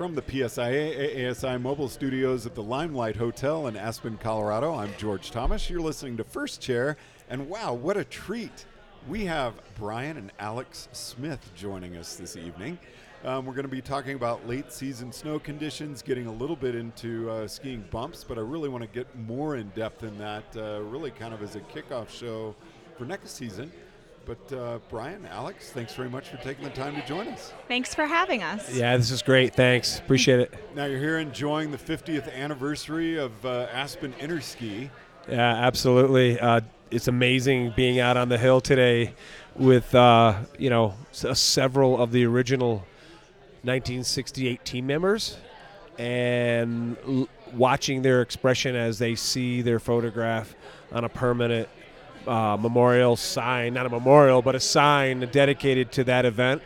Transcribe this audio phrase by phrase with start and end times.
[0.00, 5.30] From the PSIA ASI mobile studios at the Limelight Hotel in Aspen, Colorado, I'm George
[5.30, 5.68] Thomas.
[5.68, 6.96] You're listening to First Chair,
[7.28, 8.64] and wow, what a treat!
[9.06, 12.78] We have Brian and Alex Smith joining us this evening.
[13.26, 16.74] Um, we're going to be talking about late season snow conditions, getting a little bit
[16.74, 20.44] into uh, skiing bumps, but I really want to get more in depth in that,
[20.56, 22.56] uh, really kind of as a kickoff show
[22.96, 23.70] for next season.
[24.26, 27.52] But uh, Brian, Alex, thanks very much for taking the time to join us.
[27.68, 28.72] Thanks for having us.
[28.74, 29.54] Yeah, this is great.
[29.54, 29.98] Thanks.
[29.98, 30.54] Appreciate it.
[30.76, 34.90] Now you're here enjoying the 50th anniversary of uh, Aspen Interski.
[35.28, 36.38] Yeah, absolutely.
[36.38, 36.60] Uh,
[36.90, 39.14] it's amazing being out on the hill today
[39.56, 42.84] with uh, you know s- several of the original
[43.62, 45.36] 1968 team members
[45.98, 50.54] and l- watching their expression as they see their photograph
[50.92, 51.68] on a permanent
[52.26, 56.62] uh, memorial sign, not a memorial, but a sign dedicated to that event.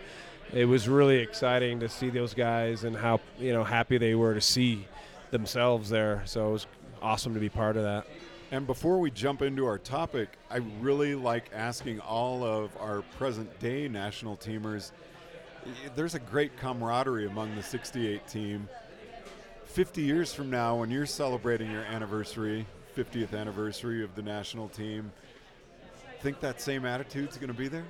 [0.53, 4.35] It was really exciting to see those guys and how you know happy they were
[4.35, 4.87] to see
[5.31, 6.23] themselves there.
[6.27, 6.67] So it was
[7.03, 8.07] awesome to be part of that.
[8.51, 13.59] And before we jump into our topic, I really like asking all of our present
[13.59, 14.93] day national teamers.
[15.97, 18.69] There's a great camaraderie among the 68 team.
[19.65, 22.65] 50 years from now, when you're celebrating your anniversary,
[22.97, 25.11] 50th anniversary of the national team,
[26.25, 27.85] think that same attitude's going to be there?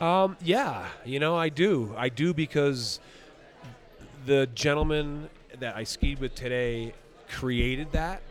[0.00, 1.92] Um, yeah, you know, I do.
[1.96, 3.00] I do because
[4.26, 6.94] the gentleman that I skied with today
[7.28, 8.22] created that.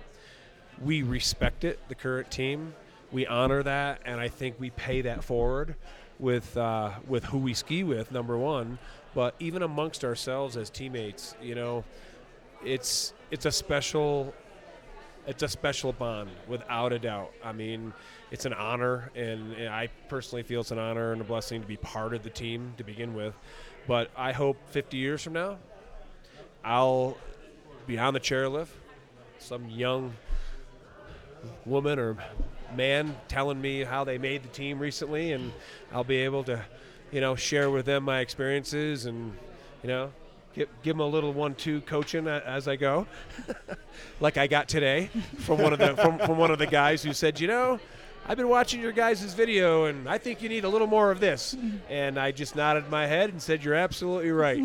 [0.81, 2.73] We respect it, the current team.
[3.11, 5.75] We honor that, and I think we pay that forward
[6.19, 8.13] with uh, with who we ski with.
[8.13, 8.79] Number one,
[9.13, 11.83] but even amongst ourselves as teammates, you know,
[12.63, 14.33] it's it's a special
[15.27, 17.31] it's a special bond without a doubt.
[17.43, 17.93] I mean,
[18.31, 21.77] it's an honor, and I personally feel it's an honor and a blessing to be
[21.77, 23.33] part of the team to begin with.
[23.87, 25.57] But I hope 50 years from now,
[26.63, 27.17] I'll
[27.87, 28.69] be on the chairlift,
[29.39, 30.13] some young
[31.65, 32.17] woman or
[32.75, 35.51] man telling me how they made the team recently, and
[35.91, 36.63] I'll be able to,
[37.11, 39.35] you know, share with them my experiences and,
[39.83, 40.11] you know,
[40.53, 43.07] give, give them a little one-two coaching as I go,
[44.19, 45.09] like I got today
[45.39, 47.79] from one of the from, from one of the guys who said, you know.
[48.25, 51.19] I've been watching your guys' video, and I think you need a little more of
[51.19, 51.57] this.
[51.89, 54.63] And I just nodded my head and said, "You're absolutely right."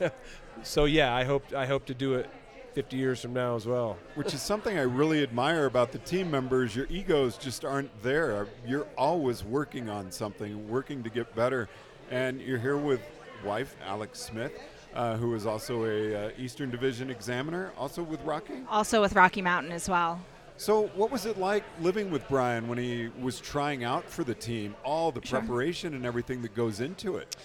[0.62, 2.30] so yeah, I hope I hope to do it
[2.76, 3.96] 50 years from now as well.
[4.16, 6.76] Which is something I really admire about the team members.
[6.76, 8.48] Your egos just aren't there.
[8.66, 11.70] You're always working on something, working to get better.
[12.10, 13.00] And you're here with
[13.46, 14.52] wife Alex Smith,
[14.96, 18.54] uh, who is also a uh, Eastern Division examiner, also with Rocky.
[18.68, 20.20] Also with Rocky Mountain as well.
[20.56, 24.34] So, what was it like living with Brian when he was trying out for the
[24.34, 24.74] team?
[24.84, 27.36] All the preparation and everything that goes into it.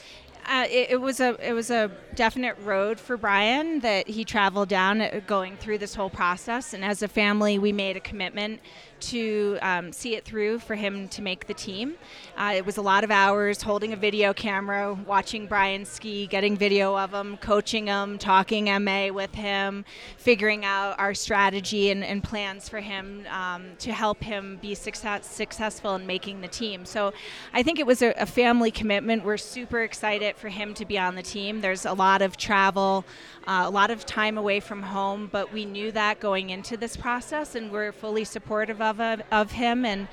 [0.45, 4.69] Uh, it, it was a it was a definite road for Brian that he traveled
[4.69, 6.73] down uh, going through this whole process.
[6.73, 8.61] And as a family, we made a commitment
[9.01, 11.95] to um, see it through for him to make the team.
[12.37, 16.55] Uh, it was a lot of hours holding a video camera, watching Brian ski, getting
[16.55, 19.83] video of him, coaching him, talking MA with him,
[20.17, 25.29] figuring out our strategy and, and plans for him um, to help him be success,
[25.29, 26.85] successful in making the team.
[26.85, 27.13] So
[27.53, 29.25] I think it was a, a family commitment.
[29.25, 31.61] We're super excited for him to be on the team.
[31.61, 33.05] There's a lot of travel,
[33.47, 36.95] uh, a lot of time away from home, but we knew that going into this
[36.95, 40.07] process, and we're fully supportive of, of, of him and,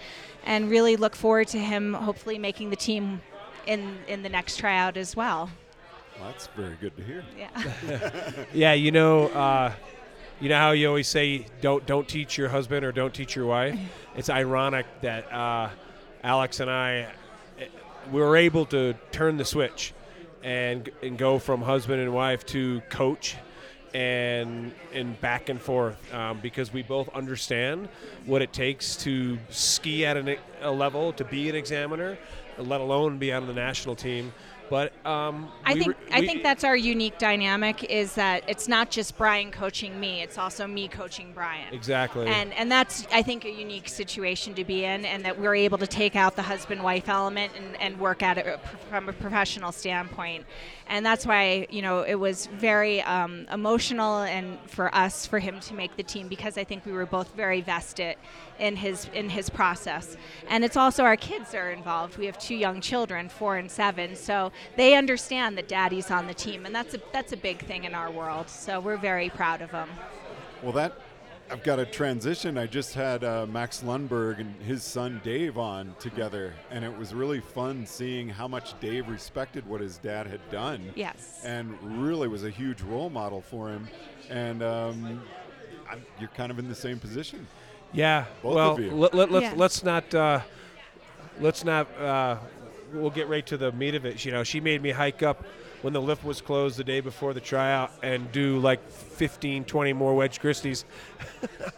[0.44, 3.20] and really look forward to him hopefully making the team
[3.66, 5.50] in, in the next tryout as well.
[6.18, 7.24] Well, that's very good to hear.
[7.36, 8.44] Yeah.
[8.52, 9.72] Yeah, you know, uh,
[10.40, 13.46] you know how you always say don't don't teach your husband or don't teach your
[13.46, 13.78] wife.
[14.16, 15.70] It's ironic that uh,
[16.24, 17.12] Alex and I
[17.60, 17.66] eh,
[18.10, 19.92] we were able to turn the switch
[20.42, 23.36] and and go from husband and wife to coach
[23.94, 27.88] and and back and forth um, because we both understand
[28.26, 32.18] what it takes to ski at an, a level to be an examiner,
[32.58, 34.32] let alone be on the national team.
[34.70, 38.68] But um, I think re- I we- think that's our unique dynamic is that it's
[38.68, 41.72] not just Brian coaching me; it's also me coaching Brian.
[41.72, 42.26] exactly.
[42.26, 45.78] And and that's I think a unique situation to be in, and that we're able
[45.78, 48.60] to take out the husband-wife element and, and work at it
[48.90, 50.44] from a professional standpoint.
[50.90, 55.60] And that's why you know it was very um, emotional and for us for him
[55.60, 58.16] to make the team because I think we were both very vested
[58.58, 60.16] in his in his process.
[60.48, 62.16] And it's also our kids are involved.
[62.18, 66.34] We have two young children, four and seven, so they understand that daddy's on the
[66.34, 68.48] team, and that's a that's a big thing in our world.
[68.48, 69.88] So we're very proud of him.
[70.62, 70.92] Well, that
[71.50, 72.58] I've got a transition.
[72.58, 77.14] I just had uh, Max Lundberg and his son Dave on together, and it was
[77.14, 80.92] really fun seeing how much Dave respected what his dad had done.
[80.94, 81.40] Yes.
[81.44, 83.88] And really was a huge role model for him.
[84.28, 85.22] And um,
[85.90, 87.46] I'm, you're kind of in the same position.
[87.92, 88.26] Yeah.
[88.42, 88.90] Both well, of you.
[88.90, 89.54] Let, let, let's Yeah.
[89.56, 90.40] let's not uh,
[91.40, 91.86] let's not.
[91.98, 92.36] Uh,
[92.92, 94.24] we'll get right to the meat of it.
[94.24, 95.44] You know, she made me hike up
[95.82, 99.92] when the lift was closed the day before the tryout and do like 15, 20
[99.92, 100.84] more wedge Christies.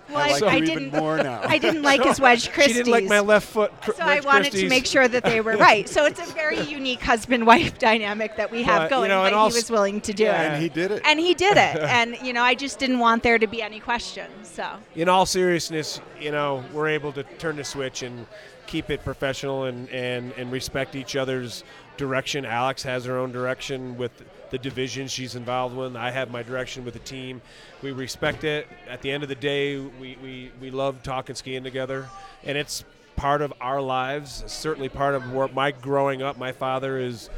[0.09, 0.93] Well, I like you even didn't.
[0.99, 1.41] more now.
[1.45, 2.77] I didn't like his wedge Christies.
[2.77, 3.73] She didn't like my left foot.
[3.83, 5.87] cr- So I wedge wanted to make sure that they were right.
[5.87, 9.09] So it's a very unique husband-wife dynamic that we have But, you going.
[9.11, 10.43] know, but and all he was willing to do Yeah.
[10.45, 11.03] it, And he did it.
[11.05, 11.77] and he did it.
[11.77, 14.31] and you know, I just didn't want there to be any questions.
[14.49, 18.27] So in all seriousness, you know, we're able to turn the switch and
[18.71, 21.65] keep it professional and, and, and respect each other's
[21.97, 22.45] direction.
[22.45, 24.13] Alex has her own direction with
[24.51, 25.97] the division she's involved with.
[25.97, 27.43] I have my direction with the team.
[27.83, 28.69] We respect it.
[28.89, 32.09] At the end of the day, we, we, we love talking skiing together,
[32.45, 32.85] and it's
[33.17, 34.45] part of our lives.
[34.47, 36.39] Certainly part of my growing up.
[36.39, 37.29] My father is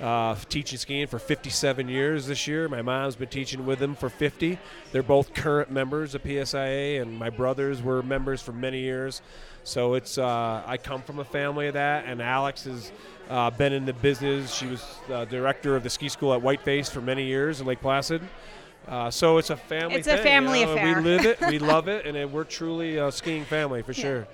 [0.00, 2.68] uh, teaching skiing for 57 years this year.
[2.68, 4.58] My mom's been teaching with him for 50.
[4.90, 9.22] They're both current members of PSIA, and my brothers were members for many years.
[9.64, 12.92] So it's uh, I come from a family of that, and Alex has
[13.30, 14.52] uh, been in the business.
[14.52, 17.80] She was uh, director of the ski school at Whiteface for many years in Lake
[17.80, 18.22] Placid.
[18.88, 19.96] Uh, so it's a family.
[19.96, 20.96] It's a family you know, affair.
[20.96, 24.26] We live it, we love it, and uh, we're truly a skiing family for sure.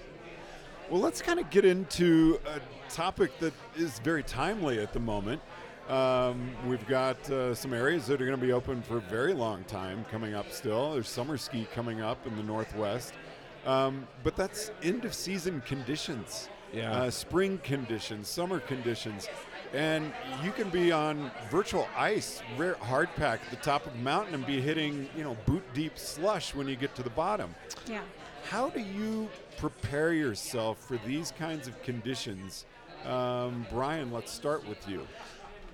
[0.90, 5.43] Well, let's kind of get into a topic that is very timely at the moment.
[5.88, 9.35] Um, we've got uh, some areas that are going to be open for a very
[9.35, 10.93] long time coming up still.
[10.93, 13.12] There's summer ski coming up in the Northwest.
[13.67, 16.93] Um, but that's end of season conditions, Yeah.
[16.93, 19.29] uh, spring conditions, summer conditions.
[19.75, 20.11] And
[20.43, 24.34] you can be on virtual ice, rare hard pack at the top of the mountain
[24.34, 27.55] and be hitting, you know, boot deep slush when you get to the bottom.
[27.87, 28.00] yeah.
[28.49, 29.29] How do you
[29.59, 32.65] prepare yourself for these kinds of conditions?
[33.05, 35.06] Um, Brian, let's start with you.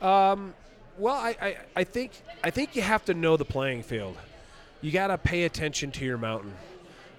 [0.04, 0.54] Um,
[0.98, 2.10] well, I, I, I think
[2.42, 4.16] I think you have to know the playing field.
[4.80, 6.52] You got to pay attention to your mountain,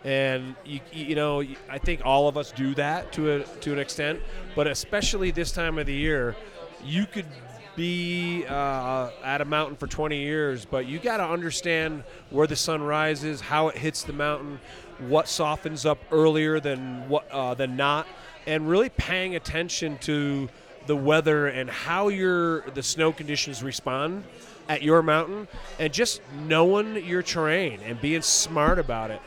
[0.03, 3.79] and you, you know I think all of us do that to a to an
[3.79, 4.19] extent,
[4.55, 6.35] but especially this time of the year,
[6.83, 7.27] you could
[7.75, 12.55] be uh, at a mountain for 20 years, but you got to understand where the
[12.55, 14.59] sun rises, how it hits the mountain,
[14.99, 18.07] what softens up earlier than what uh, than not,
[18.47, 20.49] and really paying attention to
[20.87, 24.23] the weather and how your the snow conditions respond
[24.67, 25.47] at your mountain,
[25.79, 29.21] and just knowing your terrain and being smart about it.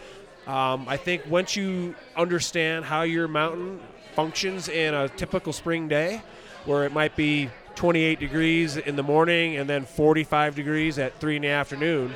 [0.49, 3.79] Um, I think once you understand how your mountain
[4.15, 6.23] functions in a typical spring day,
[6.65, 11.37] where it might be 28 degrees in the morning and then 45 degrees at three
[11.37, 12.13] in the afternoon,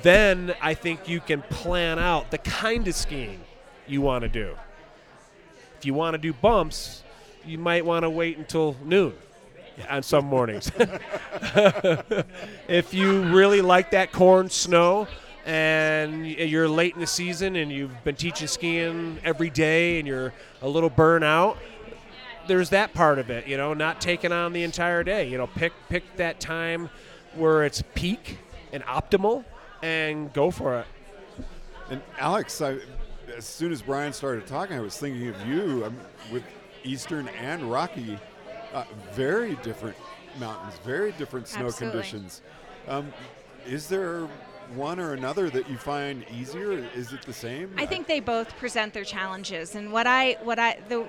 [0.00, 3.42] then I think you can plan out the kind of skiing
[3.86, 4.56] you want to do.
[5.76, 7.02] If you want to do bumps,
[7.44, 9.12] you might want to wait until noon
[9.90, 10.72] on some mornings.
[12.66, 15.06] if you really like that corn snow
[15.44, 20.32] and you're late in the season and you've been teaching skiing every day and you're
[20.62, 21.58] a little burnt out,
[22.48, 25.28] there's that part of it, you know, not taking on the entire day.
[25.28, 26.90] You know, pick pick that time
[27.34, 28.38] where it's peak
[28.72, 29.44] and optimal
[29.82, 30.86] and go for it.
[31.90, 32.78] And Alex, I,
[33.36, 35.96] as soon as Brian started talking, I was thinking of you um,
[36.32, 36.42] with
[36.84, 38.18] Eastern and Rocky,
[38.74, 39.96] uh, very different
[40.38, 42.00] mountains, very different snow Absolutely.
[42.00, 42.42] conditions.
[42.88, 43.12] Um,
[43.66, 44.28] is there
[44.74, 46.72] one or another that you find easier?
[46.94, 47.72] Is it the same?
[47.76, 51.06] I think they both present their challenges, and what I what I the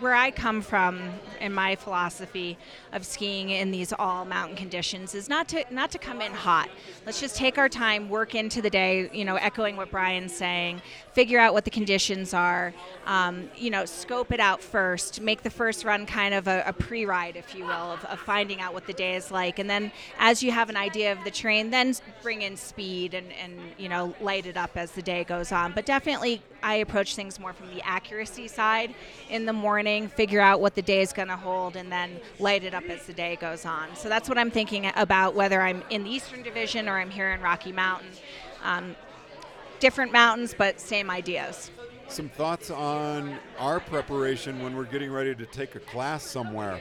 [0.00, 1.00] where I come from
[1.40, 2.58] in my philosophy
[2.92, 6.68] of skiing in these all mountain conditions is not to not to come in hot.
[7.06, 9.10] Let's just take our time, work into the day.
[9.12, 10.82] You know, echoing what Brian's saying,
[11.12, 12.72] figure out what the conditions are.
[13.06, 15.20] Um, you know, scope it out first.
[15.20, 18.60] Make the first run kind of a, a pre-ride, if you will, of, of finding
[18.60, 21.30] out what the day is like, and then as you have an idea of the
[21.30, 25.24] terrain, then bring in speed and and you know light it up as the day
[25.24, 25.72] goes on.
[25.72, 28.94] But definitely, I approach things more from the accuracy side
[29.28, 32.64] in the morning, figure out what the day is going to hold, and then light
[32.64, 33.94] it up as the day goes on.
[33.96, 37.32] So that's what I'm thinking about whether I'm in the Eastern Division or I'm here
[37.32, 38.10] in Rocky Mountain.
[38.62, 38.96] Um,
[39.80, 41.70] different mountains, but same ideas.
[42.08, 46.80] Some thoughts on our preparation when we're getting ready to take a class somewhere.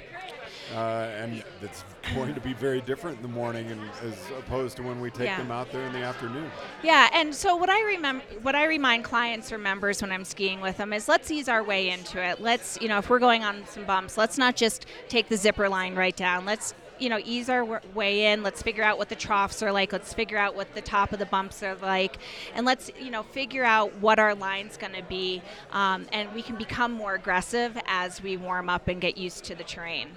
[0.73, 1.83] Uh, and it's
[2.15, 5.27] going to be very different in the morning and, as opposed to when we take
[5.27, 5.37] Yeah.
[5.37, 6.49] them out there in the afternoon.
[6.81, 10.61] Yeah, and so what I remember, what I remind clients or members when I'm skiing
[10.61, 12.39] with them is let's ease our way into it.
[12.39, 15.67] Let's, you know, if we're going on some bumps, let's not just take the zipper
[15.67, 16.45] line right down.
[16.45, 18.43] Let's you know ease our way in.
[18.43, 19.91] Let's figure out what the troughs are like.
[19.91, 22.17] Let's figure out what the top of the bumps are like,
[22.53, 26.43] and let's you know figure out what our line's going to be, um, and we
[26.43, 30.09] can become more aggressive as we warm up and get used to the terrain.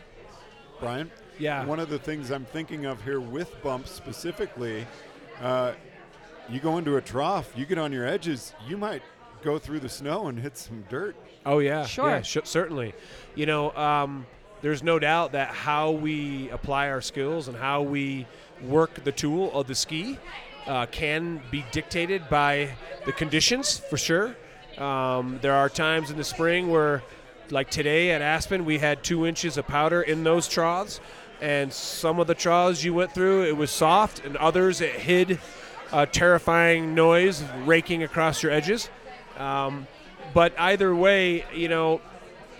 [0.80, 1.10] Brian?
[1.38, 1.64] Yeah.
[1.64, 4.86] One of the things I'm thinking of here with bumps specifically,
[5.42, 5.72] uh,
[6.48, 9.02] you go into a trough, you get on your edges, you might
[9.42, 11.16] go through the snow and hit some dirt.
[11.46, 12.08] Oh yeah, Sure.
[12.08, 12.94] yeah, sh- certainly.
[13.34, 14.26] You know, um,
[14.62, 18.26] there's no doubt that how we apply our skills and how we
[18.62, 20.18] work the tool of the ski
[20.66, 22.70] uh, can be dictated by
[23.04, 24.34] the conditions for sure.
[24.78, 27.02] Um, there are times in the spring where,
[27.50, 31.00] like today at Aspen, we had two inches of powder in those troughs,
[31.40, 35.38] and some of the troughs you went through it was soft, and others it hid
[35.92, 38.88] a terrifying noise raking across your edges.
[39.38, 39.86] Um,
[40.32, 42.00] but either way, you know,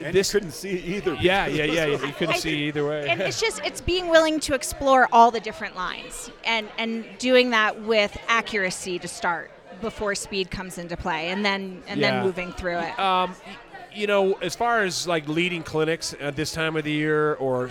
[0.01, 1.15] And this you couldn't see either.
[1.21, 1.87] yeah, yeah, yeah.
[1.87, 3.09] You couldn't see either way.
[3.09, 7.51] and it's just it's being willing to explore all the different lines and and doing
[7.51, 9.51] that with accuracy to start
[9.81, 12.11] before speed comes into play and then and Yeah.
[12.13, 13.57] then moving through it um, y-
[13.95, 17.71] you know, as far as like leading clinics at this time of the year or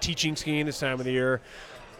[0.00, 1.40] teaching skiing this time of the year,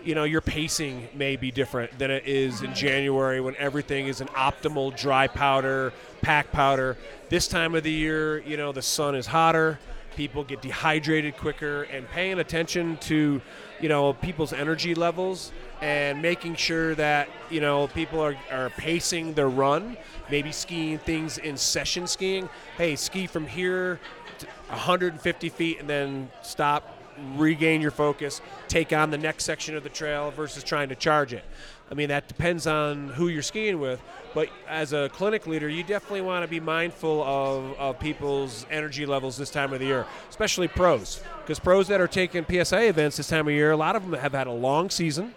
[0.04, 4.20] you know, your pacing may be different than it is in January when everything is
[4.20, 6.96] an optimal dry powder, pack powder.
[7.28, 9.78] This time of the year, you know, the sun is hotter,
[10.16, 13.40] people get dehydrated quicker, and paying attention to,
[13.80, 19.34] you know, people's energy levels and making sure that, you know, people are, are pacing
[19.34, 19.96] their run,
[20.30, 22.48] maybe skiing things in session skiing.
[22.76, 23.98] Hey, ski from here
[24.38, 27.01] to 150 feet and then stop
[27.36, 31.32] regain your focus, take on the next section of the trail versus trying to charge
[31.32, 31.44] it.
[31.90, 34.00] I mean, that depends on who you're skiing with.
[34.34, 39.04] But as a clinic leader, you definitely want to be mindful of, of people's energy
[39.04, 41.22] levels this time of the year, especially pros.
[41.42, 44.18] Because pros that are taking PSA events this time of year, a lot of them
[44.18, 45.34] have had a long season.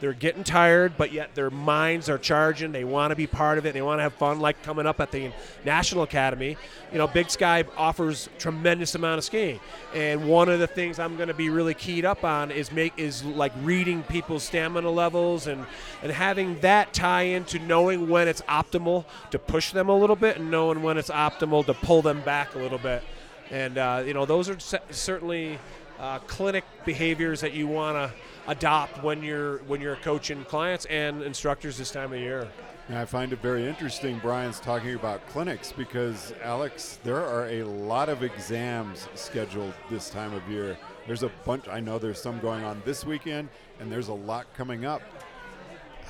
[0.00, 2.72] They're getting tired, but yet their minds are charging.
[2.72, 3.74] They want to be part of it.
[3.74, 5.30] They want to have fun, like coming up at the
[5.64, 6.56] National Academy.
[6.90, 9.60] You know, Big Sky offers tremendous amount of skiing,
[9.94, 12.94] and one of the things I'm going to be really keyed up on is make
[12.96, 15.66] is like reading people's stamina levels and
[16.02, 20.38] and having that tie into knowing when it's optimal to push them a little bit
[20.38, 23.02] and knowing when it's optimal to pull them back a little bit.
[23.50, 24.58] And uh, you know, those are
[24.90, 25.58] certainly
[26.00, 28.12] uh, clinic behaviors that you want to
[28.50, 32.48] adopt when you're when you're coaching clients and instructors this time of year.
[32.88, 37.62] And I find it very interesting, Brian's talking about clinics because, Alex, there are a
[37.62, 40.76] lot of exams scheduled this time of year.
[41.06, 44.52] There's a bunch, I know there's some going on this weekend, and there's a lot
[44.54, 45.02] coming up.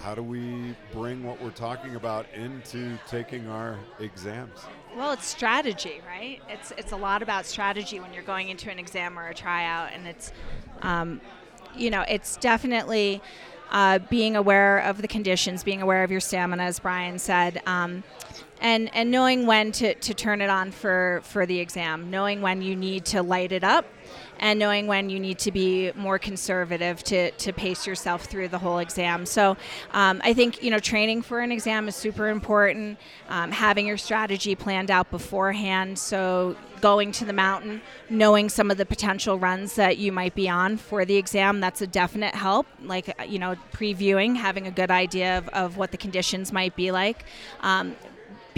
[0.03, 4.61] How do we bring what we're talking about into taking our exams?
[4.97, 8.79] well it's strategy right it's it's a lot about strategy when you're going into an
[8.79, 10.33] exam or a tryout and it's
[10.83, 11.21] um,
[11.77, 13.23] you know it's definitely
[13.71, 18.03] uh, being aware of the conditions being aware of your stamina as brian said um,
[18.61, 22.61] and and knowing when to, to turn it on for for the exam knowing when
[22.63, 23.87] you need to light it up
[24.41, 28.59] and knowing when you need to be more conservative to, to pace yourself through the
[28.59, 29.27] whole exam.
[29.27, 29.57] So
[29.93, 32.99] um, I think you know training for an exam is super important.
[33.29, 35.99] Um, having your strategy planned out beforehand.
[35.99, 40.49] So going to the mountain, knowing some of the potential runs that you might be
[40.49, 42.67] on for the exam, that's a definite help.
[42.83, 46.91] Like you know previewing, having a good idea of, of what the conditions might be
[46.91, 47.25] like.
[47.61, 47.95] Um,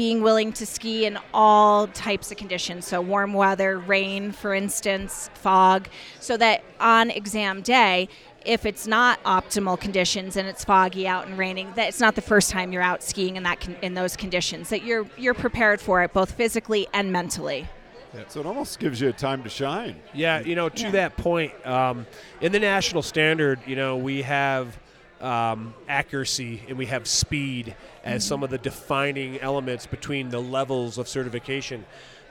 [0.03, 5.31] being willing to ski in all types of conditions so warm weather rain for instance
[5.35, 5.87] fog
[6.19, 8.09] so that on exam day
[8.45, 12.21] if it's not optimal conditions and it's foggy out and raining that it's not the
[12.21, 15.81] first time you're out skiing in that con- in those conditions that you're you're prepared
[15.81, 17.69] for it both physically and mentally
[18.13, 19.97] yeah, So it almost gives you a time to shine.
[20.13, 20.91] Yeah, you know, to Yeah.
[20.91, 22.07] that point, um,
[22.43, 24.77] in the national standard, you know, we have
[25.23, 30.99] um, accuracy and we have speed as some of the defining elements between the levels
[30.99, 31.85] of certification.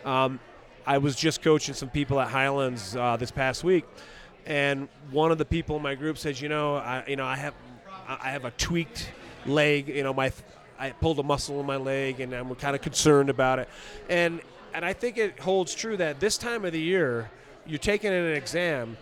[0.04, 0.40] Um,
[0.86, 3.86] I was just coaching some people at Highlands uh, this past week,
[4.46, 7.36] and one of the people in my group says, "You know, I, you know, I
[7.36, 7.54] have,
[8.08, 9.12] I have a tweaked
[9.46, 9.88] leg.
[9.88, 10.32] You know, my,
[10.80, 13.70] I pulled a muscle in my leg, and I'm kind of concerned about it."
[14.10, 14.42] And
[14.74, 17.30] and I think it holds true that this time of the year,
[17.68, 18.98] you're taking an exam.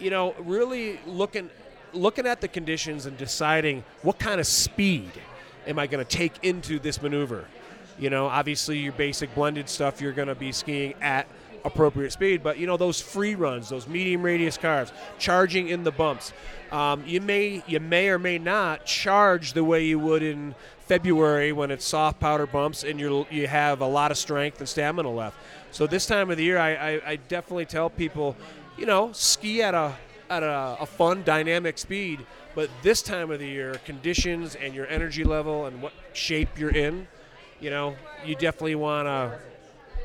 [0.00, 1.50] You know, really looking
[1.92, 5.10] looking at the conditions and deciding what kind of speed
[5.66, 7.46] am I going to take into this maneuver.
[7.98, 11.26] You know, obviously your basic blended stuff you're going to be skiing at
[11.64, 15.92] appropriate speed, but you know those free runs, those medium radius carves, charging in the
[15.92, 16.32] bumps.
[16.72, 21.52] Um, you may you may or may not charge the way you would in February
[21.52, 25.10] when it's soft powder bumps and you you have a lot of strength and stamina
[25.10, 25.36] left.
[25.70, 28.36] So this time of the year, I, I, I definitely tell people,
[28.76, 29.94] you know, ski at a
[30.32, 32.20] at a, a fun, dynamic speed.
[32.54, 36.74] But this time of the year, conditions and your energy level and what shape you're
[36.74, 37.06] in,
[37.60, 39.38] you know, you definitely want to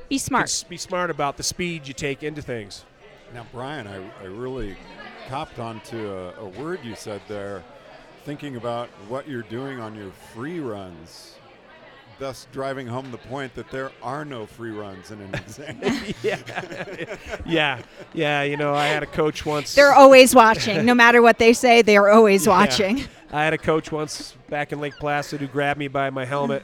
[0.10, 0.66] Be smart.
[0.70, 2.86] be smart about the speed you take into things.
[3.34, 4.78] Now, Brian, I, I really
[5.28, 7.64] copped onto a, a word you said there,
[8.24, 11.36] thinking about what you're doing on your free runs,
[12.20, 15.80] thus driving home the point that there are no free runs in an exam.
[16.24, 16.40] yeah,
[17.46, 17.82] yeah,
[18.14, 18.44] yeah.
[18.44, 19.76] You know, I had a coach once.
[19.76, 20.86] They're always watching.
[20.86, 22.52] No matter what they say, they are always Yeah.
[22.52, 23.04] watching.
[23.32, 26.64] I had a coach once back in Lake Placid who grabbed me by my helmet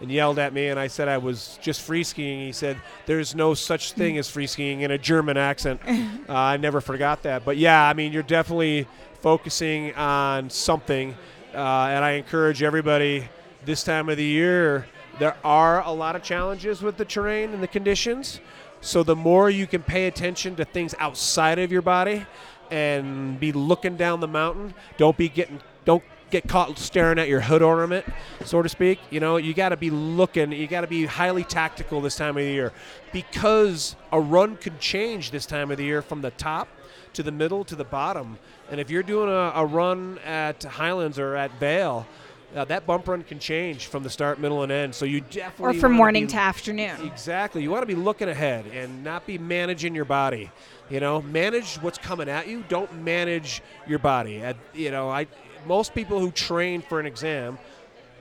[0.00, 2.40] and yelled at me, and I said I was just free skiing.
[2.46, 5.80] He said, "There's no such thing as free skiing" in a German accent.
[6.26, 7.44] Uh, I never forgot that.
[7.44, 8.88] But yeah, I mean, you're definitely
[9.20, 11.14] focusing on something,
[11.54, 13.28] uh, and I encourage everybody
[13.66, 14.86] this time of the year.
[15.18, 18.40] There are a lot of challenges with the terrain and the conditions.
[18.80, 22.26] So the more you can pay attention to things outside of your body
[22.70, 27.40] and be looking down the mountain, don't be getting don't get caught staring at your
[27.40, 28.04] hood ornament,
[28.44, 28.98] so to speak.
[29.10, 32.30] You know, you got to be looking, you got to be highly tactical this time
[32.30, 32.72] of the year
[33.12, 36.68] because a run could change this time of the year from the top
[37.12, 38.38] to the middle to the bottom.
[38.70, 42.06] And if you're doing a, a run at Highlands or at Vail,
[42.54, 44.94] uh, that bump run can change from the start, middle, and end.
[44.94, 47.06] So you definitely Or from morning be- to afternoon.
[47.06, 47.62] Exactly.
[47.62, 50.50] You want to be looking ahead and not be managing your body.
[50.90, 52.62] You know, manage what's coming at you.
[52.68, 54.44] Don't manage your body.
[54.44, 55.26] Uh, you know, I
[55.66, 57.58] most people who train for an exam,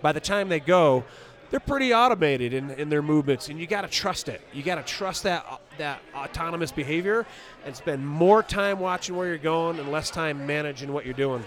[0.01, 1.03] by the time they go,
[1.49, 4.41] they're pretty automated in, in their movements, and you got to trust it.
[4.53, 7.25] You got to trust that uh, that autonomous behavior,
[7.65, 11.43] and spend more time watching where you're going and less time managing what you're doing.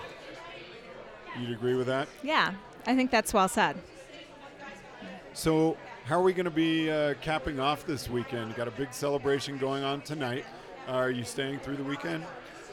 [1.40, 2.08] You'd agree with that?
[2.22, 2.54] Yeah,
[2.86, 3.76] I think that's well said.
[5.34, 8.54] So, how are we going to be uh, capping off this weekend?
[8.54, 10.44] Got a big celebration going on tonight.
[10.86, 12.24] Are you staying through the weekend?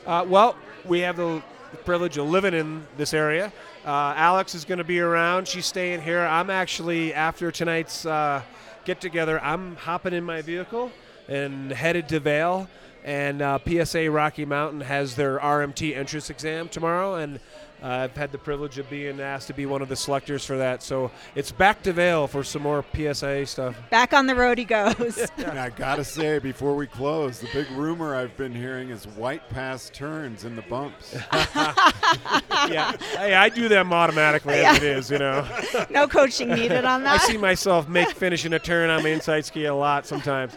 [0.06, 0.56] Uh, well,
[0.86, 1.42] we have the
[1.84, 3.52] privilege of living in this area.
[3.84, 5.48] Uh, Alex is going to be around.
[5.48, 6.20] She's staying here.
[6.20, 8.44] I'm actually, after tonight's uh,
[8.86, 10.92] get together, I'm hopping in my vehicle
[11.28, 12.70] and headed to Vail.
[13.04, 17.16] And uh, PSA Rocky Mountain has their RMT entrance exam tomorrow.
[17.16, 17.40] And
[17.84, 20.58] uh, I've had the privilege of being asked to be one of the selectors for
[20.58, 20.82] that.
[20.82, 23.76] So it's back to Vail for some more PSA stuff.
[23.90, 25.30] Back on the road he goes.
[25.44, 29.06] And I got to say, before we close, the big rumor I've been hearing is
[29.06, 31.14] White Pass turns in the bumps.
[31.34, 32.96] yeah.
[33.18, 35.46] Hey, I do them automatically as it is, you know.
[35.90, 37.22] no coaching needed on that.
[37.22, 40.54] I see myself make finishing a turn on my inside ski a lot sometimes.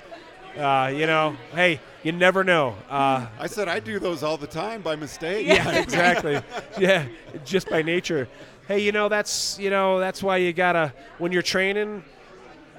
[0.56, 2.76] Uh, you know, hey, you never know.
[2.88, 5.46] Uh, I said I do those all the time by mistake.
[5.46, 6.40] yeah, exactly.
[6.78, 7.06] Yeah,
[7.44, 8.28] just by nature.
[8.66, 12.02] Hey, you know that's you know that's why you gotta when you're training,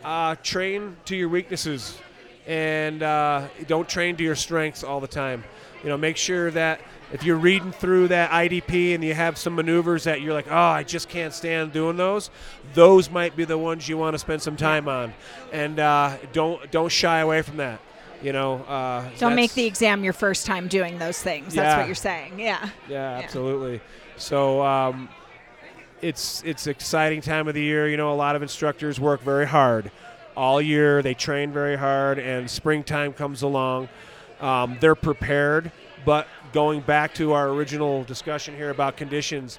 [0.03, 1.97] uh, train to your weaknesses,
[2.47, 5.43] and uh, don't train to your strengths all the time.
[5.83, 6.79] You know, make sure that
[7.11, 10.55] if you're reading through that IDP and you have some maneuvers that you're like, oh,
[10.55, 12.29] I just can't stand doing those,
[12.73, 15.13] those might be the ones you want to spend some time on,
[15.51, 17.79] and uh, don't don't shy away from that.
[18.21, 21.53] You know, uh, Don't make the exam your first time doing those things.
[21.53, 22.39] That's what you're saying.
[22.39, 22.67] Yeah.
[22.89, 23.79] Yeah, absolutely.
[24.15, 25.07] So um,
[26.01, 27.87] it's it's exciting time of the year.
[27.87, 29.91] You know, a lot of instructors work very hard
[30.37, 31.01] all year.
[31.01, 33.89] They train very hard, and springtime comes along.
[34.39, 35.71] Um, they're prepared,
[36.05, 39.57] but going back to our original discussion here about conditions,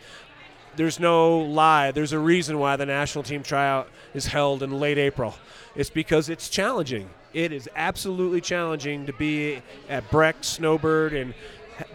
[0.76, 1.90] there's no lie.
[1.90, 5.34] There's a reason why the national team tryout is held in late April.
[5.74, 7.10] It's because it's challenging.
[7.34, 11.34] It is absolutely challenging to be at Breck, Snowbird, and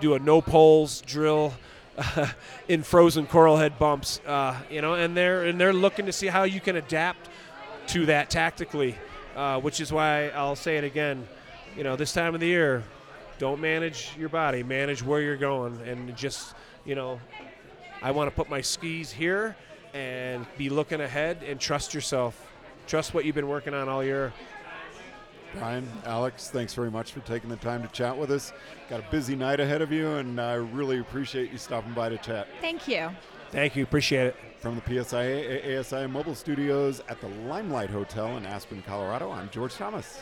[0.01, 1.53] do a no poles drill
[2.67, 4.19] in frozen coral head bumps.
[4.25, 7.29] Uh, you know, and they're and they're looking to see how you can adapt
[7.87, 8.95] to that tactically,
[9.35, 11.27] uh, which is why I'll say it again.
[11.75, 12.83] You know, this time of the year,
[13.39, 17.19] don't manage your body, manage where you're going, and just you know,
[18.01, 19.55] I want to put my skis here
[19.93, 22.51] and be looking ahead and trust yourself.
[22.87, 24.33] Trust what you've been working on all year.
[25.57, 28.51] Brian, Alex, thanks very much for taking the time to chat with us.
[28.89, 32.17] Got a busy night ahead of you, and I really appreciate you stopping by to
[32.17, 32.47] chat.
[32.59, 33.09] Thank you.
[33.51, 33.83] Thank you.
[33.83, 34.35] Appreciate it.
[34.63, 39.75] From the PSIA ASI mobile studios at the Limelight Hotel in Aspen, Colorado, I'm George
[39.75, 40.21] Thomas.